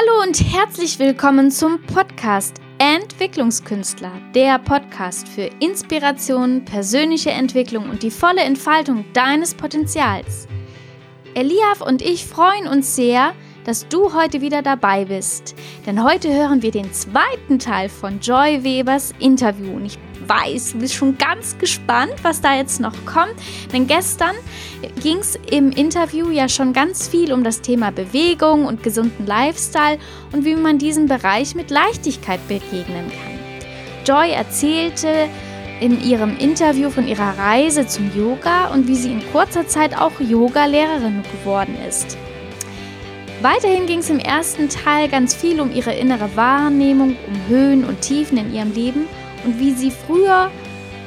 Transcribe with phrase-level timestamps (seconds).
[0.00, 8.10] Hallo und herzlich willkommen zum Podcast Entwicklungskünstler, der Podcast für Inspiration, persönliche Entwicklung und die
[8.10, 10.48] volle Entfaltung deines Potenzials.
[11.34, 13.34] Eliav und ich freuen uns sehr,
[13.88, 15.54] du heute wieder dabei bist,
[15.86, 20.78] denn heute hören wir den zweiten Teil von Joy Webers Interview und ich weiß, du
[20.78, 23.34] bist schon ganz gespannt, was da jetzt noch kommt.
[23.72, 24.34] Denn gestern
[25.02, 29.98] ging es im Interview ja schon ganz viel um das Thema Bewegung und gesunden Lifestyle
[30.32, 33.38] und wie man diesem Bereich mit Leichtigkeit begegnen kann.
[34.04, 35.28] Joy erzählte
[35.80, 40.18] in ihrem Interview von ihrer Reise zum Yoga und wie sie in kurzer Zeit auch
[40.20, 42.18] Yoga-Lehrerin geworden ist.
[43.42, 48.02] Weiterhin ging es im ersten Teil ganz viel um ihre innere Wahrnehmung, um Höhen und
[48.02, 49.06] Tiefen in ihrem Leben
[49.44, 50.50] und wie sie früher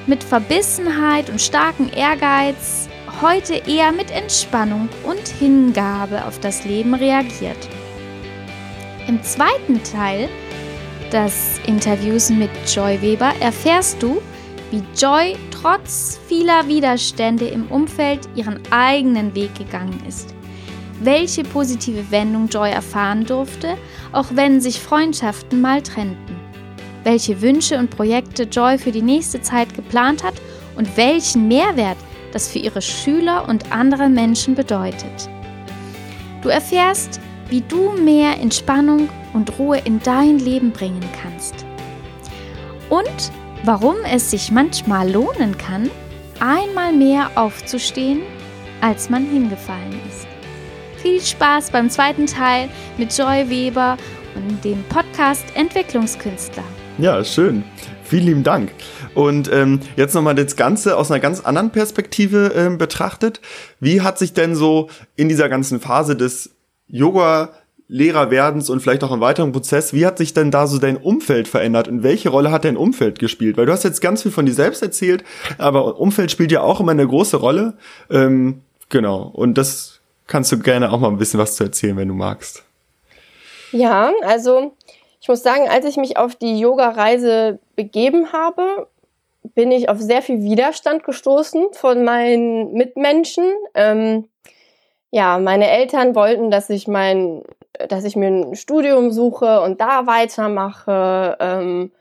[0.07, 2.89] mit Verbissenheit und starkem Ehrgeiz
[3.21, 7.69] heute eher mit Entspannung und Hingabe auf das Leben reagiert.
[9.07, 10.27] Im zweiten Teil
[11.11, 14.23] des Interviews mit Joy Weber erfährst du,
[14.71, 20.33] wie Joy trotz vieler Widerstände im Umfeld ihren eigenen Weg gegangen ist.
[21.03, 23.77] Welche positive Wendung Joy erfahren durfte,
[24.11, 26.43] auch wenn sich Freundschaften mal trennten
[27.03, 30.35] welche Wünsche und Projekte Joy für die nächste Zeit geplant hat
[30.75, 31.97] und welchen Mehrwert
[32.31, 35.29] das für ihre Schüler und andere Menschen bedeutet.
[36.41, 41.65] Du erfährst, wie du mehr Entspannung und Ruhe in dein Leben bringen kannst.
[42.89, 43.31] Und
[43.63, 45.89] warum es sich manchmal lohnen kann,
[46.39, 48.21] einmal mehr aufzustehen,
[48.81, 50.32] als man hingefallen ist.
[51.03, 53.97] Viel Spaß beim zweiten Teil mit Joy Weber
[54.35, 56.63] und dem Podcast Entwicklungskünstler.
[56.97, 57.65] Ja, schön.
[58.05, 58.71] Vielen lieben Dank.
[59.13, 63.41] Und ähm, jetzt nochmal das Ganze aus einer ganz anderen Perspektive ähm, betrachtet.
[63.81, 66.55] Wie hat sich denn so in dieser ganzen Phase des
[66.87, 67.49] Yoga
[67.89, 71.49] Lehrerwerdens und vielleicht auch im weiteren Prozess, wie hat sich denn da so dein Umfeld
[71.49, 73.57] verändert und welche Rolle hat dein Umfeld gespielt?
[73.57, 75.25] Weil du hast jetzt ganz viel von dir selbst erzählt,
[75.57, 77.73] aber Umfeld spielt ja auch immer eine große Rolle.
[78.09, 82.07] Ähm, genau, und das kannst du gerne auch mal ein bisschen was zu erzählen, wenn
[82.07, 82.63] du magst.
[83.71, 84.73] Ja, also
[85.19, 88.87] ich muss sagen, als ich mich auf die Yoga-Reise begeben habe,
[89.55, 93.45] bin ich auf sehr viel Widerstand gestoßen von meinen Mitmenschen.
[93.73, 94.27] Ähm,
[95.11, 97.43] ja, meine Eltern wollten, dass ich mein,
[97.89, 101.37] dass ich mir ein Studium suche und da weitermache.
[101.39, 101.91] Ähm,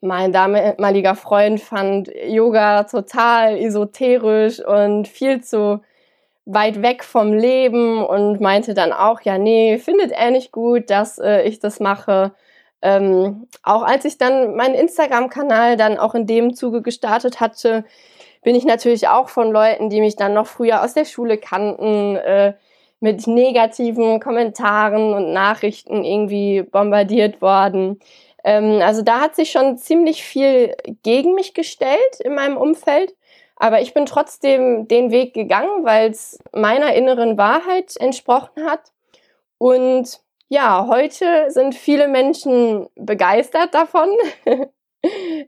[0.00, 5.80] mein damaliger Freund fand Yoga total esoterisch und viel zu
[6.48, 11.18] weit weg vom Leben und meinte dann auch, ja, nee, findet er nicht gut, dass
[11.18, 12.32] äh, ich das mache.
[12.80, 17.84] Ähm, auch als ich dann meinen Instagram-Kanal dann auch in dem Zuge gestartet hatte,
[18.42, 22.16] bin ich natürlich auch von Leuten, die mich dann noch früher aus der Schule kannten,
[22.16, 22.54] äh,
[23.00, 28.00] mit negativen Kommentaren und Nachrichten irgendwie bombardiert worden.
[28.42, 33.14] Ähm, also da hat sich schon ziemlich viel gegen mich gestellt in meinem Umfeld.
[33.58, 38.92] Aber ich bin trotzdem den Weg gegangen, weil es meiner inneren Wahrheit entsprochen hat.
[39.58, 44.08] Und ja, heute sind viele Menschen begeistert davon.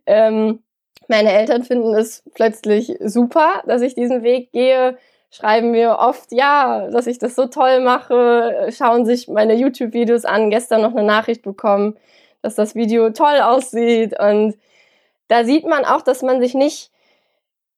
[0.06, 0.62] ähm,
[1.08, 4.98] meine Eltern finden es plötzlich super, dass ich diesen Weg gehe,
[5.30, 10.50] schreiben mir oft, ja, dass ich das so toll mache, schauen sich meine YouTube-Videos an,
[10.50, 11.96] gestern noch eine Nachricht bekommen,
[12.42, 14.56] dass das Video toll aussieht und
[15.28, 16.89] da sieht man auch, dass man sich nicht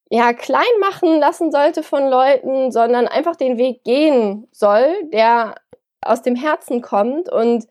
[0.09, 5.55] ja klein machen lassen sollte von Leuten, sondern einfach den Weg gehen soll, der
[6.01, 7.67] aus dem Herzen kommt und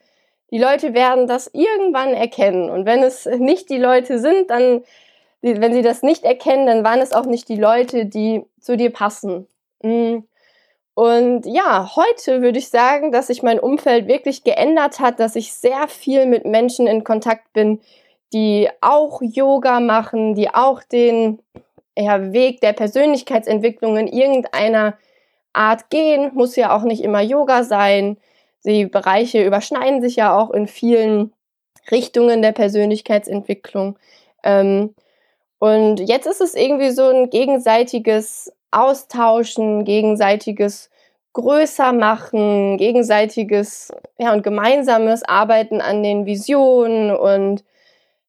[0.52, 2.68] die Leute werden das irgendwann erkennen.
[2.68, 4.84] Und wenn es nicht die Leute sind, dann,
[5.40, 8.92] wenn sie das nicht erkennen, dann waren es auch nicht die Leute, die zu dir
[8.92, 9.48] passen.
[9.82, 10.18] Mm.
[10.94, 15.54] Und ja, heute würde ich sagen, dass sich mein Umfeld wirklich geändert hat, dass ich
[15.54, 17.80] sehr viel mit Menschen in Kontakt bin,
[18.34, 21.38] die auch Yoga machen, die auch den
[21.96, 24.96] ja, Weg der Persönlichkeitsentwicklung in irgendeiner
[25.52, 28.16] Art gehen, muss ja auch nicht immer Yoga sein.
[28.64, 31.32] Die Bereiche überschneiden sich ja auch in vielen
[31.90, 33.98] Richtungen der Persönlichkeitsentwicklung.
[34.44, 34.94] Ähm,
[35.58, 40.90] und jetzt ist es irgendwie so ein gegenseitiges Austauschen, gegenseitiges
[41.34, 47.64] größer machen, gegenseitiges ja und gemeinsames Arbeiten an den Visionen und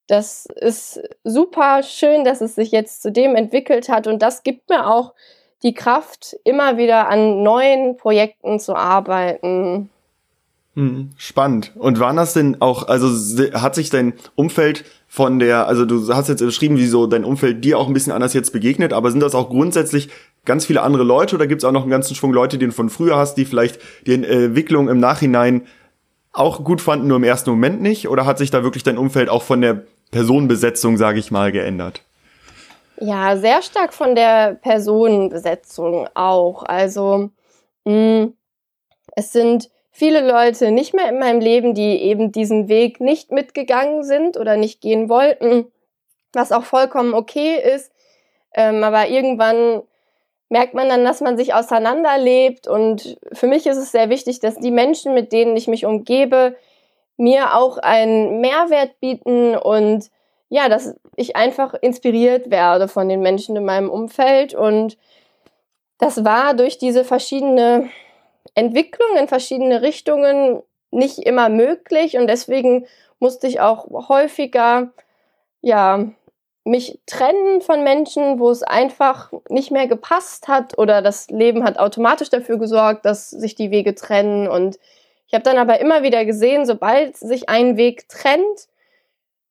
[0.07, 4.69] das ist super schön, dass es sich jetzt zu dem entwickelt hat und das gibt
[4.69, 5.13] mir auch
[5.63, 9.89] die Kraft, immer wieder an neuen Projekten zu arbeiten.
[10.75, 11.71] Hm, spannend.
[11.75, 13.07] Und waren das denn auch, also
[13.53, 17.63] hat sich dein Umfeld von der, also du hast jetzt beschrieben, wie so dein Umfeld
[17.63, 20.09] dir auch ein bisschen anders jetzt begegnet, aber sind das auch grundsätzlich
[20.45, 22.71] ganz viele andere Leute oder gibt es auch noch einen ganzen Schwung Leute, die du
[22.71, 25.61] von früher hast, die vielleicht die Entwicklung im Nachhinein
[26.33, 28.09] auch gut fanden, nur im ersten Moment nicht?
[28.09, 29.83] Oder hat sich da wirklich dein Umfeld auch von der
[30.13, 32.01] Personenbesetzung, sage ich mal, geändert?
[32.97, 36.63] Ja, sehr stark von der Personenbesetzung auch.
[36.63, 37.31] Also
[37.83, 38.33] mh, mm,
[39.15, 44.03] es sind viele Leute nicht mehr in meinem Leben, die eben diesen Weg nicht mitgegangen
[44.03, 45.65] sind oder nicht gehen wollten,
[46.31, 47.91] was auch vollkommen okay ist.
[48.55, 49.83] Ähm, aber irgendwann
[50.49, 52.67] merkt man dann, dass man sich auseinanderlebt.
[52.67, 56.55] Und für mich ist es sehr wichtig, dass die Menschen, mit denen ich mich umgebe,
[57.17, 60.09] mir auch einen Mehrwert bieten und
[60.49, 64.53] ja, dass ich einfach inspiriert werde von den Menschen in meinem Umfeld.
[64.53, 64.97] Und
[65.97, 67.89] das war durch diese verschiedene
[68.55, 70.61] Entwicklung in verschiedene Richtungen
[70.91, 72.85] nicht immer möglich und deswegen
[73.19, 74.91] musste ich auch häufiger
[75.61, 76.05] ja
[76.65, 81.77] mich trennen von Menschen, wo es einfach nicht mehr gepasst hat oder das Leben hat
[81.77, 84.47] automatisch dafür gesorgt, dass sich die Wege trennen.
[84.47, 84.79] Und
[85.33, 88.67] ich habe dann aber immer wieder gesehen, sobald sich ein Weg trennt,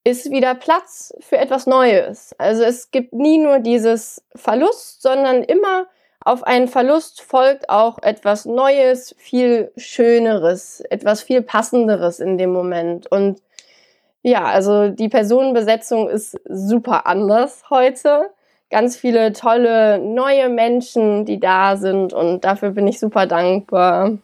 [0.05, 2.37] ist wieder Platz für etwas Neues.
[2.39, 5.89] Also es gibt nie nur dieses Verlust, sondern immer
[6.21, 13.11] auf einen Verlust folgt auch etwas Neues, viel Schöneres, etwas viel Passenderes in dem Moment.
[13.11, 13.43] Und
[14.23, 18.31] ja, also die Personenbesetzung ist super anders heute.
[18.71, 24.19] Ganz viele tolle neue Menschen, die da sind und dafür bin ich super dankbar.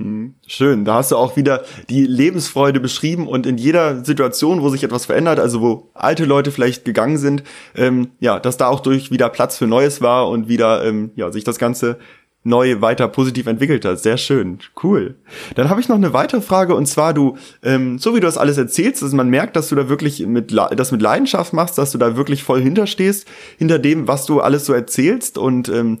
[0.00, 4.70] Hm, schön, da hast du auch wieder die Lebensfreude beschrieben und in jeder Situation, wo
[4.70, 7.42] sich etwas verändert, also wo alte Leute vielleicht gegangen sind,
[7.76, 11.30] ähm, ja, dass da auch durch wieder Platz für Neues war und wieder ähm, ja
[11.30, 11.98] sich das Ganze
[12.42, 13.98] neu weiter positiv entwickelt hat.
[13.98, 15.16] Sehr schön, cool.
[15.54, 18.38] Dann habe ich noch eine weitere Frage und zwar du, ähm, so wie du das
[18.38, 21.92] alles erzählst, dass man merkt, dass du da wirklich mit das mit Leidenschaft machst, dass
[21.92, 25.98] du da wirklich voll hinterstehst hinter dem, was du alles so erzählst und ähm,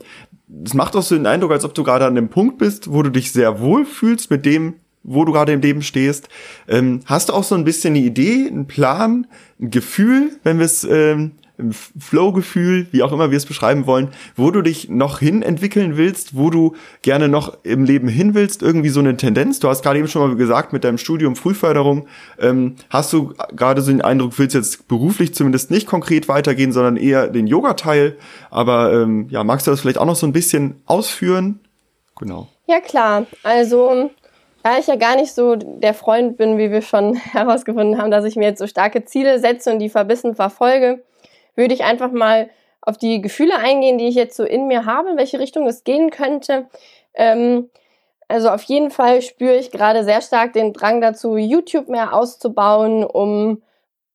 [0.64, 3.02] es macht auch so den Eindruck, als ob du gerade an dem Punkt bist, wo
[3.02, 6.28] du dich sehr wohl fühlst mit dem, wo du gerade im Leben stehst.
[6.68, 9.26] Ähm, hast du auch so ein bisschen eine Idee, einen Plan,
[9.60, 11.32] ein Gefühl, wenn wir es ähm,
[11.98, 16.36] Flow-Gefühl, wie auch immer wir es beschreiben wollen, wo du dich noch hin entwickeln willst,
[16.36, 19.60] wo du gerne noch im Leben hin willst, irgendwie so eine Tendenz.
[19.60, 22.06] Du hast gerade eben schon mal gesagt, mit deinem Studium Frühförderung,
[22.38, 26.96] ähm, hast du gerade so den Eindruck, willst jetzt beruflich zumindest nicht konkret weitergehen, sondern
[26.96, 28.16] eher den Yoga-Teil.
[28.50, 31.60] Aber ähm, ja, magst du das vielleicht auch noch so ein bisschen ausführen?
[32.18, 32.48] Genau.
[32.66, 33.26] Ja, klar.
[33.42, 34.10] Also
[34.62, 38.24] da ich ja gar nicht so der Freund bin, wie wir schon herausgefunden haben, dass
[38.24, 41.02] ich mir jetzt so starke Ziele setze und die verbissen verfolge,
[41.56, 42.50] würde ich einfach mal
[42.82, 45.84] auf die Gefühle eingehen, die ich jetzt so in mir habe, in welche Richtung es
[45.84, 46.66] gehen könnte.
[47.14, 47.70] Ähm,
[48.28, 53.04] also auf jeden Fall spüre ich gerade sehr stark den Drang dazu, YouTube mehr auszubauen,
[53.04, 53.62] um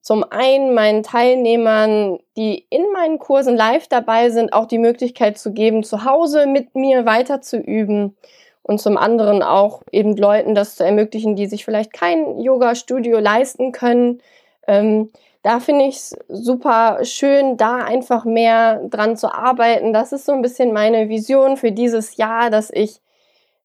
[0.02, 5.52] zum einen meinen Teilnehmern, die in meinen Kursen live dabei sind, auch die Möglichkeit zu
[5.52, 8.16] geben, zu Hause mit mir weiter zu üben
[8.62, 13.72] und zum anderen auch eben Leuten das zu ermöglichen, die sich vielleicht kein Yoga-Studio leisten
[13.72, 14.22] können,
[14.68, 15.12] ähm,
[15.46, 19.94] da finde ich es super schön, da einfach mehr dran zu arbeiten.
[19.94, 23.00] Das ist so ein bisschen meine Vision für dieses Jahr, dass ich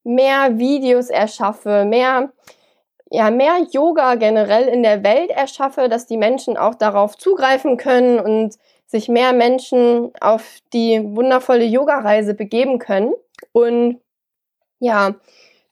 [0.04, 2.32] mehr Videos erschaffe, mehr,
[3.10, 8.20] ja, mehr Yoga generell in der Welt erschaffe, dass die Menschen auch darauf zugreifen können
[8.20, 13.14] und sich mehr Menschen auf die wundervolle Yoga-Reise begeben können.
[13.52, 14.02] Und
[14.80, 15.14] ja,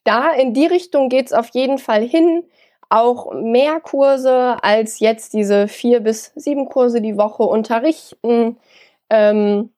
[0.04, 2.44] da in die Richtung geht es auf jeden Fall hin
[2.88, 8.56] auch mehr Kurse als jetzt diese vier bis sieben Kurse die Woche unterrichten.
[9.10, 9.70] Ähm,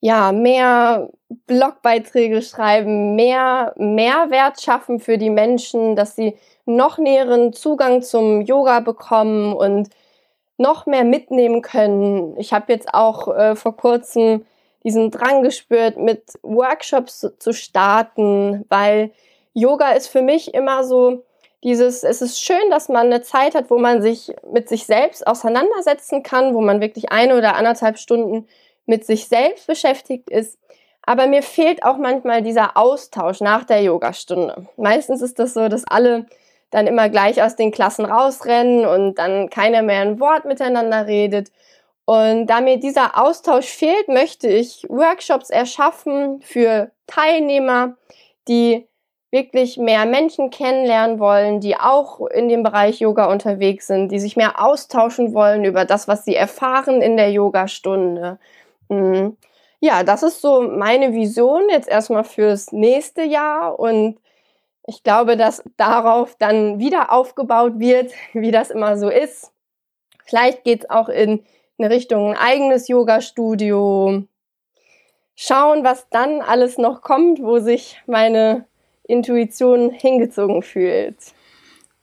[0.00, 1.10] ja, mehr
[1.46, 8.80] Blogbeiträge schreiben, mehr Mehrwert schaffen für die Menschen, dass sie noch näheren Zugang zum Yoga
[8.80, 9.88] bekommen und
[10.58, 12.36] noch mehr mitnehmen können.
[12.38, 14.44] Ich habe jetzt auch äh, vor kurzem
[14.84, 19.10] diesen Drang gespürt, mit Workshops zu starten, weil
[19.54, 21.24] Yoga ist für mich immer so,
[21.64, 25.26] dieses, es ist schön, dass man eine Zeit hat, wo man sich mit sich selbst
[25.26, 28.46] auseinandersetzen kann, wo man wirklich eine oder anderthalb Stunden
[28.86, 30.58] mit sich selbst beschäftigt ist.
[31.02, 34.68] Aber mir fehlt auch manchmal dieser Austausch nach der Yogastunde.
[34.76, 36.26] Meistens ist das so, dass alle
[36.70, 41.50] dann immer gleich aus den Klassen rausrennen und dann keiner mehr ein Wort miteinander redet.
[42.04, 47.96] Und da mir dieser Austausch fehlt, möchte ich Workshops erschaffen für Teilnehmer,
[48.48, 48.86] die
[49.34, 54.36] wirklich mehr Menschen kennenlernen wollen, die auch in dem Bereich Yoga unterwegs sind, die sich
[54.36, 58.38] mehr austauschen wollen über das, was sie erfahren in der Yogastunde.
[58.88, 59.36] Mhm.
[59.80, 64.18] Ja, das ist so meine Vision jetzt erstmal fürs nächste Jahr und
[64.86, 69.50] ich glaube, dass darauf dann wieder aufgebaut wird, wie das immer so ist.
[70.24, 71.44] Vielleicht geht es auch in
[71.76, 74.22] eine Richtung ein eigenes Yoga-Studio.
[75.34, 78.64] Schauen, was dann alles noch kommt, wo sich meine
[79.06, 81.16] Intuition hingezogen fühlt.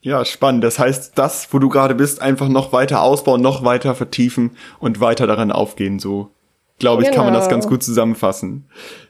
[0.01, 0.63] Ja, spannend.
[0.63, 4.99] Das heißt, das, wo du gerade bist, einfach noch weiter ausbauen, noch weiter vertiefen und
[4.99, 5.99] weiter daran aufgehen.
[5.99, 6.29] So,
[6.79, 7.23] glaube ich, genau.
[7.23, 7.75] kann man das ganz genau.
[7.75, 8.65] gut zusammenfassen.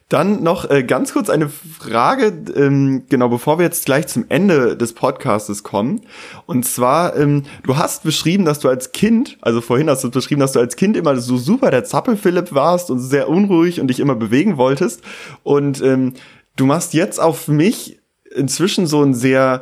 [0.09, 4.75] Dann noch äh, ganz kurz eine Frage, ähm, genau bevor wir jetzt gleich zum Ende
[4.75, 6.01] des Podcastes kommen.
[6.45, 10.41] Und zwar, ähm, du hast beschrieben, dass du als Kind, also vorhin hast du beschrieben,
[10.41, 14.01] dass du als Kind immer so super der Zappel-Philipp warst und sehr unruhig und dich
[14.01, 15.01] immer bewegen wolltest.
[15.43, 16.15] Und ähm,
[16.55, 17.99] du machst jetzt auf mich
[18.33, 19.61] inzwischen so einen sehr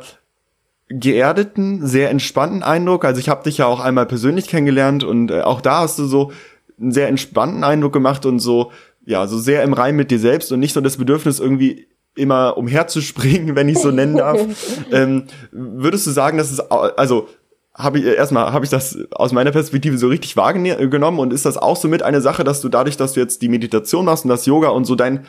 [0.88, 3.04] geerdeten, sehr entspannten Eindruck.
[3.04, 6.06] Also ich habe dich ja auch einmal persönlich kennengelernt und äh, auch da hast du
[6.06, 6.32] so
[6.80, 8.72] einen sehr entspannten Eindruck gemacht und so
[9.04, 12.56] ja, so sehr im Reim mit dir selbst und nicht so das Bedürfnis irgendwie immer
[12.56, 14.40] umherzuspringen, wenn ich so nennen darf.
[14.92, 17.28] ähm, würdest du sagen, dass es, also,
[17.72, 21.56] habe ich erstmal habe ich das aus meiner Perspektive so richtig wahrgenommen und ist das
[21.56, 24.28] auch so mit eine Sache, dass du dadurch, dass du jetzt die Meditation machst und
[24.28, 25.24] das Yoga und so dein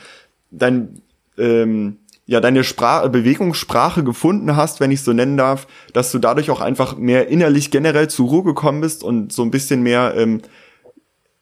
[0.50, 1.02] dein
[1.42, 6.50] ähm, ja deine Sprache Bewegungssprache gefunden hast, wenn ich so nennen darf, dass du dadurch
[6.52, 10.42] auch einfach mehr innerlich generell zur Ruhe gekommen bist und so ein bisschen mehr ähm,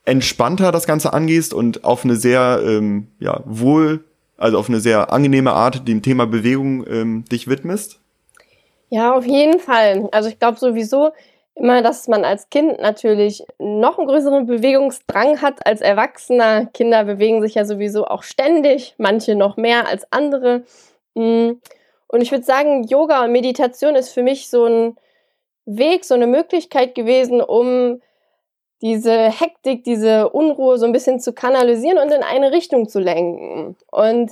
[0.05, 4.03] entspannter das Ganze angehst und auf eine sehr ähm, ja, wohl,
[4.37, 7.99] also auf eine sehr angenehme Art dem Thema Bewegung ähm, dich widmest?
[8.89, 10.09] Ja, auf jeden Fall.
[10.11, 11.11] Also ich glaube sowieso
[11.59, 16.65] immer, dass man als Kind natürlich noch einen größeren Bewegungsdrang hat als Erwachsener.
[16.67, 20.63] Kinder bewegen sich ja sowieso auch ständig, manche noch mehr als andere.
[21.15, 21.51] Mm.
[22.07, 24.95] Und ich würde sagen, Yoga und Meditation ist für mich so ein
[25.65, 28.01] Weg, so eine Möglichkeit gewesen, um
[28.81, 33.75] diese Hektik, diese Unruhe so ein bisschen zu kanalisieren und in eine Richtung zu lenken.
[33.91, 34.31] Und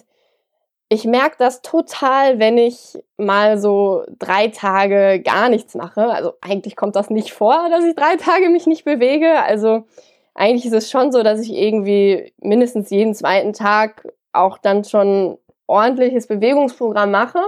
[0.90, 6.08] ich merke das total, wenn ich mal so drei Tage gar nichts mache.
[6.08, 9.42] Also eigentlich kommt das nicht vor, dass ich drei Tage mich nicht bewege.
[9.44, 9.84] Also
[10.34, 15.38] eigentlich ist es schon so, dass ich irgendwie mindestens jeden zweiten Tag auch dann schon
[15.66, 17.42] ordentliches Bewegungsprogramm mache.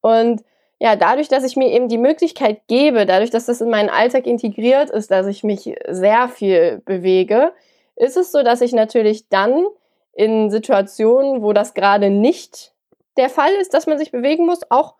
[0.00, 0.42] Und
[0.78, 4.26] ja, dadurch, dass ich mir eben die Möglichkeit gebe, dadurch, dass das in meinen Alltag
[4.26, 7.52] integriert ist, dass ich mich sehr viel bewege,
[7.96, 9.66] ist es so, dass ich natürlich dann
[10.12, 12.72] in Situationen, wo das gerade nicht
[13.16, 14.94] der Fall ist, dass man sich bewegen muss, auch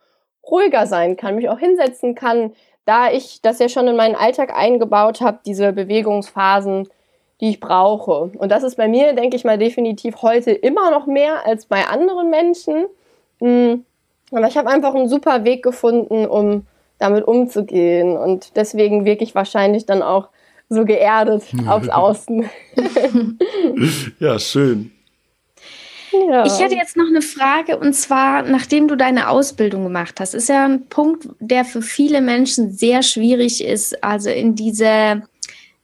[0.49, 2.53] ruhiger sein kann, mich auch hinsetzen kann,
[2.85, 6.89] da ich das ja schon in meinen Alltag eingebaut habe, diese Bewegungsphasen,
[7.41, 8.33] die ich brauche.
[8.37, 11.87] Und das ist bei mir, denke ich mal, definitiv heute immer noch mehr als bei
[11.87, 12.87] anderen Menschen.
[13.41, 13.85] Hm
[14.33, 16.67] aber ich habe einfach einen super Weg gefunden, um
[16.99, 18.17] damit umzugehen.
[18.17, 20.29] Und deswegen wirklich wahrscheinlich dann auch
[20.69, 22.49] so geerdet aufs Außen.
[24.21, 24.93] ja, schön.
[26.13, 26.45] Ja.
[26.45, 30.49] Ich hätte jetzt noch eine Frage und zwar, nachdem du deine Ausbildung gemacht hast, ist
[30.49, 35.23] ja ein Punkt, der für viele Menschen sehr schwierig ist, also in diese,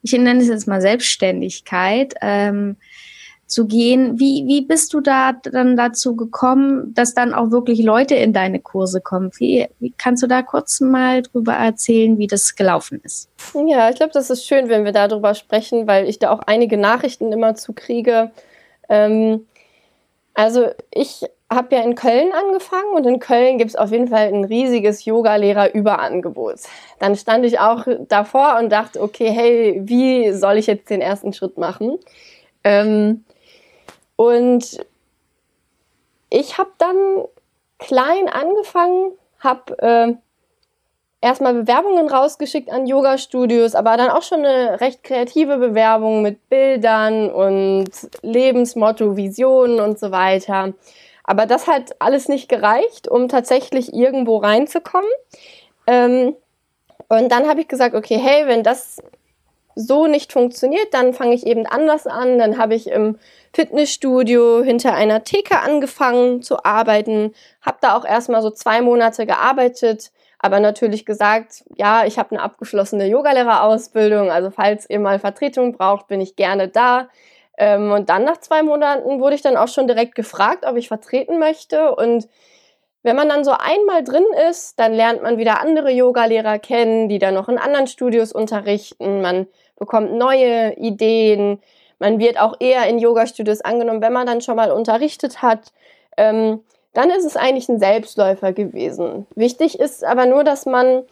[0.03, 2.15] ich nenne es jetzt mal Selbstständigkeit.
[2.21, 2.77] Ähm,
[3.47, 4.19] zu gehen.
[4.19, 8.61] Wie, wie bist du da dann dazu gekommen, dass dann auch wirklich Leute in deine
[8.61, 9.31] Kurse kommen?
[9.39, 13.31] Wie, wie kannst du da kurz mal drüber erzählen, wie das gelaufen ist?
[13.67, 16.77] Ja, ich glaube, das ist schön, wenn wir darüber sprechen, weil ich da auch einige
[16.77, 18.33] Nachrichten immer zu kriege.
[18.89, 19.47] Ähm,
[20.37, 24.29] also ich habe ja in Köln angefangen und in Köln gibt es auf jeden Fall
[24.29, 26.57] ein riesiges Yoga-Lehrer-Überangebot.
[26.99, 31.33] Dann stand ich auch davor und dachte, okay, hey, wie soll ich jetzt den ersten
[31.33, 31.99] Schritt machen?
[32.65, 33.25] Ähm,
[34.17, 34.85] und
[36.29, 37.25] ich habe dann
[37.79, 40.15] klein angefangen, habe äh,
[41.27, 47.31] erstmal Bewerbungen rausgeschickt an Yoga-Studios, aber dann auch schon eine recht kreative Bewerbung mit Bildern
[47.31, 47.91] und
[48.23, 50.73] Lebensmotto, Visionen und so weiter.
[51.25, 55.11] Aber das hat alles nicht gereicht, um tatsächlich irgendwo reinzukommen.
[55.89, 56.37] Ähm,
[57.09, 58.99] und dann habe ich gesagt, okay, hey, wenn das
[59.75, 62.39] so nicht funktioniert, dann fange ich eben anders an.
[62.39, 63.19] Dann habe ich im
[63.53, 70.13] Fitnessstudio hinter einer Theke angefangen zu arbeiten, habe da auch erstmal so zwei Monate gearbeitet,
[70.39, 76.09] aber natürlich gesagt, ja, ich habe eine abgeschlossene Yogalehrerausbildung, also falls ihr mal Vertretung braucht,
[76.09, 77.09] bin ich gerne da.
[77.59, 80.89] Ähm, und dann nach zwei Monaten wurde ich dann auch schon direkt gefragt, ob ich
[80.89, 82.29] vertreten möchte und
[83.07, 87.21] wenn man dann so einmal drin ist, dann lernt man wieder andere Yogalehrer kennen, die
[87.21, 89.23] dann noch in anderen Studios unterrichten.
[89.23, 89.47] Man
[89.79, 91.61] bekommt neue Ideen,
[92.01, 95.73] man wird auch eher in Yoga-Studios angenommen, wenn man dann schon mal unterrichtet hat.
[96.17, 96.65] Ähm,
[96.97, 99.27] dann ist es eigentlich ein Selbstläufer gewesen.
[99.35, 101.03] Wichtig ist aber nur, dass man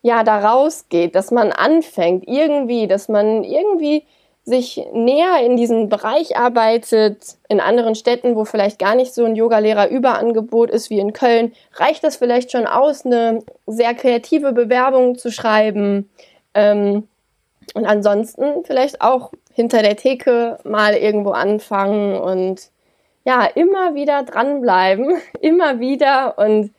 [0.00, 4.04] ja da rausgeht, dass man anfängt irgendwie, dass man irgendwie
[4.44, 9.36] sich näher in diesen Bereich arbeitet, in anderen Städten, wo vielleicht gar nicht so ein
[9.36, 15.30] Yogalehrer-Überangebot ist wie in Köln, reicht das vielleicht schon aus, eine sehr kreative Bewerbung zu
[15.30, 16.08] schreiben.
[16.54, 17.08] Ähm,
[17.74, 22.70] und ansonsten vielleicht auch hinter der Theke mal irgendwo anfangen und
[23.26, 26.72] ja, immer wieder dranbleiben, immer wieder und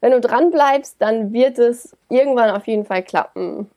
[0.00, 3.70] wenn du dran bleibst, dann wird es irgendwann auf jeden Fall klappen.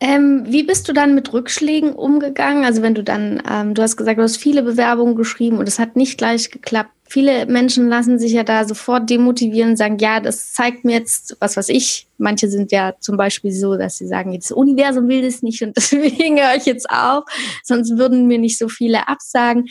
[0.00, 2.64] Ähm, wie bist du dann mit Rückschlägen umgegangen?
[2.64, 5.78] Also wenn du dann, ähm, du hast gesagt, du hast viele Bewerbungen geschrieben und es
[5.78, 6.92] hat nicht gleich geklappt.
[7.10, 11.36] Viele Menschen lassen sich ja da sofort demotivieren und sagen, ja, das zeigt mir jetzt,
[11.40, 12.06] was weiß ich.
[12.18, 15.74] Manche sind ja zum Beispiel so, dass sie sagen, das Universum will das nicht und
[15.76, 17.24] deswegen höre ich jetzt auf,
[17.64, 19.68] sonst würden mir nicht so viele absagen.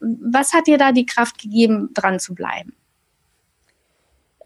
[0.00, 2.72] Was hat dir da die Kraft gegeben, dran zu bleiben?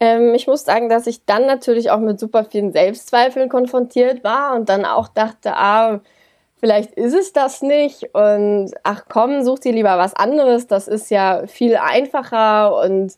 [0.01, 4.53] Ähm, ich muss sagen, dass ich dann natürlich auch mit super vielen Selbstzweifeln konfrontiert war
[4.53, 6.01] und dann auch dachte, ah,
[6.63, 11.11] vielleicht ist es das nicht und ach komm, such dir lieber was anderes, das ist
[11.11, 13.17] ja viel einfacher und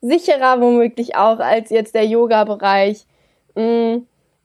[0.00, 3.04] sicherer womöglich auch als jetzt der Yoga-Bereich.
[3.56, 4.02] Mm,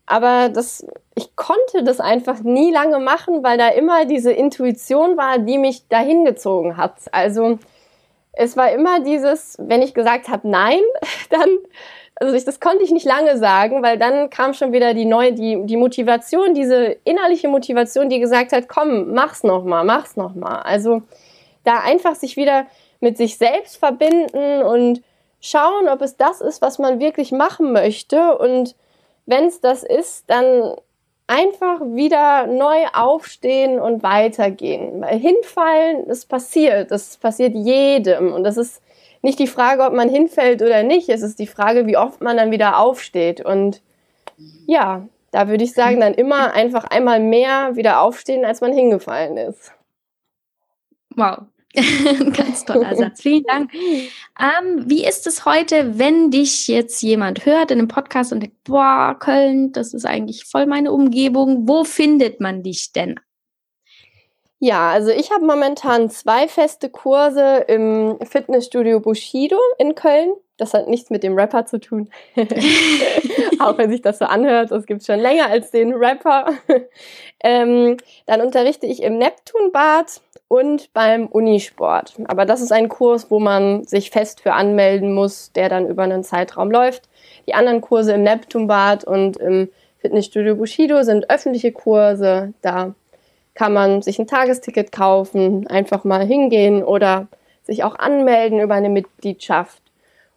[0.08, 5.38] aber das, ich konnte das einfach nie lange machen, weil da immer diese Intuition war,
[5.38, 6.96] die mich dahin gezogen hat.
[7.12, 7.60] Also
[8.32, 10.82] es war immer dieses, wenn ich gesagt habe nein,
[11.30, 11.50] dann,
[12.20, 15.34] also ich, das konnte ich nicht lange sagen, weil dann kam schon wieder die neue,
[15.34, 20.62] die, die Motivation, diese innerliche Motivation, die gesagt hat, komm, mach's nochmal, mach's nochmal.
[20.64, 21.02] Also
[21.64, 22.66] da einfach sich wieder
[23.00, 25.02] mit sich selbst verbinden und
[25.40, 28.38] schauen, ob es das ist, was man wirklich machen möchte.
[28.38, 28.76] Und
[29.26, 30.76] wenn es das ist, dann
[31.28, 35.02] einfach wieder neu aufstehen und weitergehen.
[35.02, 36.92] Weil hinfallen, das passiert.
[36.92, 38.34] Das passiert jedem.
[38.34, 38.82] Und das ist
[39.22, 41.10] nicht die Frage, ob man hinfällt oder nicht.
[41.10, 43.44] Es ist die Frage, wie oft man dann wieder aufsteht.
[43.44, 43.82] Und
[44.66, 49.38] ja, da würde ich sagen, dann immer einfach einmal mehr wieder aufstehen, als man hingefallen
[49.38, 49.72] ist.
[51.16, 51.40] Wow,
[51.76, 53.22] Ganz toller Satz.
[53.22, 53.72] Vielen Dank.
[53.74, 58.64] Ähm, wie ist es heute, wenn dich jetzt jemand hört in einem Podcast und denkt,
[58.64, 61.68] boah, Köln, das ist eigentlich voll meine Umgebung.
[61.68, 63.20] Wo findet man dich denn?
[64.62, 70.34] Ja, also ich habe momentan zwei feste Kurse im Fitnessstudio Bushido in Köln.
[70.58, 72.10] Das hat nichts mit dem Rapper zu tun.
[73.60, 76.48] Auch wenn sich das so anhört, das gibt schon länger als den Rapper.
[77.42, 82.16] ähm, dann unterrichte ich im Neptunbad und beim Unisport.
[82.28, 86.04] Aber das ist ein Kurs, wo man sich fest für anmelden muss, der dann über
[86.04, 87.08] einen Zeitraum läuft.
[87.48, 92.54] Die anderen Kurse im Neptunbad und im Fitnessstudio Bushido sind öffentliche Kurse.
[92.62, 92.96] Da
[93.60, 97.28] kann man sich ein Tagesticket kaufen, einfach mal hingehen oder
[97.64, 99.84] sich auch anmelden über eine Mitgliedschaft.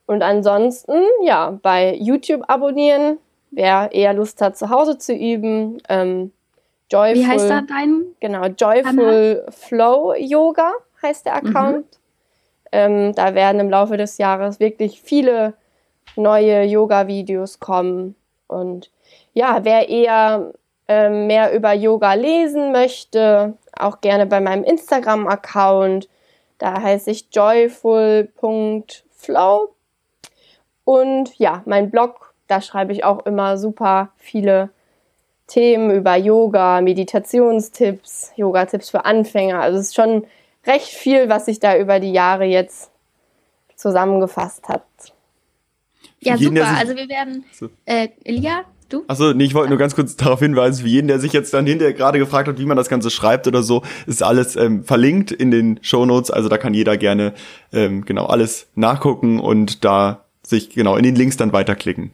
[0.06, 3.18] Und ansonsten, ja, bei YouTube abonnieren,
[3.52, 5.80] wer eher Lust hat, zu Hause zu üben.
[5.88, 6.32] Ähm,
[6.90, 8.06] Joyful, Wie heißt da dein?
[8.18, 9.46] Genau, Joyful Kanal?
[9.50, 11.76] Flow Yoga heißt der Account.
[11.76, 11.84] Mhm.
[12.72, 15.54] Ähm, da werden im Laufe des Jahres wirklich viele
[16.16, 18.16] neue Yoga-Videos kommen.
[18.48, 18.90] Und
[19.32, 20.54] ja, wer eher
[20.88, 26.08] ähm, mehr über Yoga lesen möchte, auch gerne bei meinem Instagram-Account.
[26.58, 28.28] Da heiße ich joyful.flow.
[30.84, 34.70] Und ja, mein Blog, da schreibe ich auch immer super viele
[35.46, 39.60] Themen über Yoga, Meditationstipps, Yoga-Tipps für Anfänger.
[39.60, 40.26] Also es ist schon
[40.66, 42.90] recht viel, was sich da über die Jahre jetzt
[43.76, 44.84] zusammengefasst hat.
[46.20, 46.66] Ja, super.
[46.78, 47.44] Also wir werden.
[47.84, 49.04] Äh, Elia, du?
[49.08, 51.66] Achso, nee, ich wollte nur ganz kurz darauf hinweisen, für jeden, der sich jetzt dann
[51.66, 55.32] hinterher gerade gefragt hat, wie man das Ganze schreibt oder so, ist alles ähm, verlinkt
[55.32, 56.30] in den Show Notes.
[56.30, 57.34] Also da kann jeder gerne
[57.72, 62.12] ähm, genau alles nachgucken und da sich genau in den Links dann weiterklicken.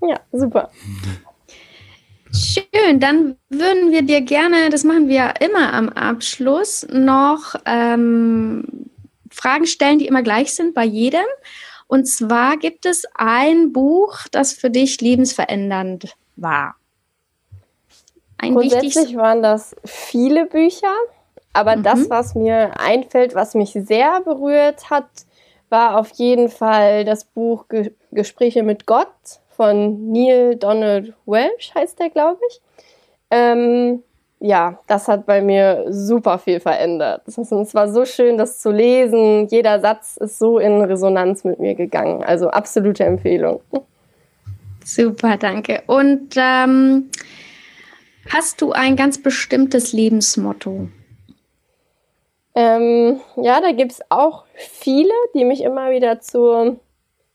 [0.00, 0.70] Ja, super.
[2.34, 8.64] Schön, dann würden wir dir gerne, das machen wir immer am Abschluss, noch ähm,
[9.30, 11.26] Fragen stellen, die immer gleich sind bei jedem.
[11.92, 16.76] Und zwar gibt es ein Buch, das für dich lebensverändernd war.
[18.38, 20.94] Ein Grundsätzlich waren das viele Bücher,
[21.52, 21.82] aber mhm.
[21.82, 25.04] das, was mir einfällt, was mich sehr berührt hat,
[25.68, 29.12] war auf jeden Fall das Buch Ge Gespräche mit Gott
[29.54, 32.62] von Neil Donald Welsh, heißt der, glaube ich.
[33.30, 34.02] Ähm,
[34.42, 37.22] ja, das hat bei mir super viel verändert.
[37.26, 37.38] Es
[37.74, 39.46] war so schön, das zu lesen.
[39.46, 42.24] Jeder Satz ist so in Resonanz mit mir gegangen.
[42.24, 43.60] Also absolute Empfehlung.
[44.84, 45.82] Super, danke.
[45.86, 47.10] Und ähm,
[48.30, 50.88] hast du ein ganz bestimmtes Lebensmotto?
[52.56, 56.80] Ähm, ja, da gibt es auch viele, die mich immer wieder zu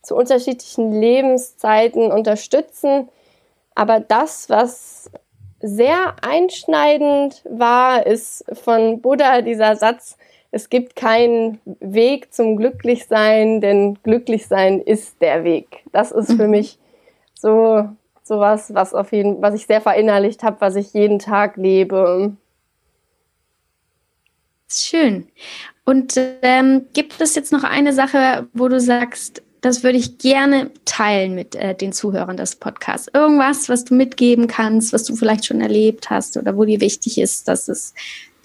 [0.08, 3.10] zu unterschiedlichen Lebenszeiten unterstützen.
[3.76, 5.12] Aber das, was
[5.68, 10.18] sehr einschneidend war, ist von Buddha dieser Satz,
[10.52, 15.84] es gibt keinen Weg zum Glücklichsein, denn Glücklichsein ist der Weg.
[15.92, 16.52] Das ist für mhm.
[16.52, 16.80] mich
[17.34, 17.90] so
[18.24, 22.36] sowas, was auf jeden, was ich sehr verinnerlicht habe, was ich jeden Tag lebe.
[24.70, 25.28] Schön.
[25.86, 30.72] Und ähm, gibt es jetzt noch eine Sache, wo du sagst, das würde ich gerne
[30.86, 33.10] teilen mit äh, den Zuhörern des Podcasts.
[33.14, 37.20] Irgendwas, was du mitgeben kannst, was du vielleicht schon erlebt hast oder wo dir wichtig
[37.20, 37.94] ist, dass es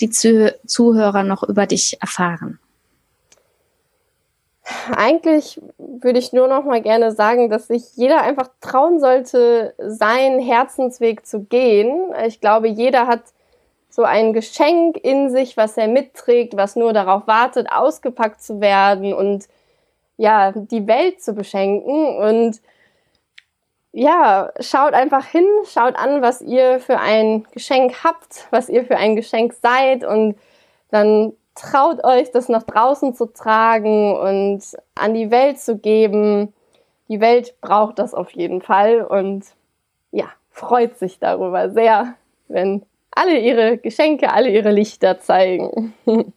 [0.01, 2.59] die Zuh Zuhörer noch über dich erfahren.
[4.97, 10.41] Eigentlich würde ich nur noch mal gerne sagen, dass sich jeder einfach trauen sollte, seinen
[10.41, 12.13] Herzensweg zu gehen.
[12.27, 13.23] Ich glaube, jeder hat
[13.91, 19.15] so ein Geschenk in sich, was er mitträgt, was nur darauf wartet, ausgepackt zu werden
[19.15, 19.47] und
[20.17, 22.61] ja, die Welt zu beschenken und
[23.93, 28.97] ja, schaut einfach hin, schaut an, was ihr für ein Geschenk habt, was ihr für
[28.97, 30.37] ein Geschenk seid und
[30.91, 34.63] dann traut euch, das nach draußen zu tragen und
[34.95, 36.55] an die Welt zu geben.
[37.09, 39.45] Die Welt braucht das auf jeden Fall und
[40.11, 42.15] ja, freut sich darüber sehr,
[42.49, 45.95] wenn alle ihre Geschenke, alle ihre Lichter zeigen.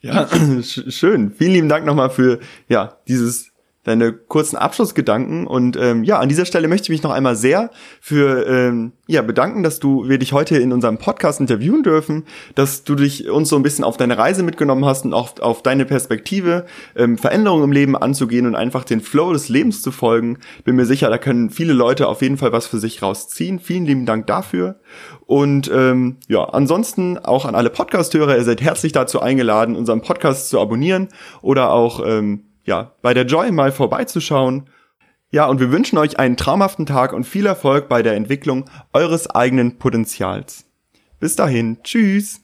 [0.00, 0.28] Ja,
[0.62, 1.32] schön.
[1.32, 3.49] Vielen lieben Dank nochmal für ja dieses
[3.84, 5.46] deine kurzen Abschlussgedanken.
[5.46, 9.22] Und ähm, ja, an dieser Stelle möchte ich mich noch einmal sehr für ähm, ja
[9.22, 13.48] bedanken, dass du wir dich heute in unserem Podcast interviewen dürfen, dass du dich uns
[13.48, 17.64] so ein bisschen auf deine Reise mitgenommen hast und auch auf deine Perspektive, ähm, Veränderungen
[17.64, 20.38] im Leben anzugehen und einfach den Flow des Lebens zu folgen.
[20.64, 23.60] Bin mir sicher, da können viele Leute auf jeden Fall was für sich rausziehen.
[23.60, 24.80] Vielen lieben Dank dafür.
[25.24, 30.50] Und ähm, ja, ansonsten auch an alle Podcast-Hörer, ihr seid herzlich dazu eingeladen, unseren Podcast
[30.50, 31.08] zu abonnieren
[31.40, 34.68] oder auch ähm, ja, bei der Joy mal vorbeizuschauen.
[35.30, 39.30] Ja, und wir wünschen euch einen traumhaften Tag und viel Erfolg bei der Entwicklung eures
[39.30, 40.66] eigenen Potenzials.
[41.20, 42.40] Bis dahin, tschüss!